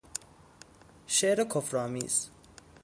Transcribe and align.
شعر 1.07 1.43
کفرآمیز 1.43 2.29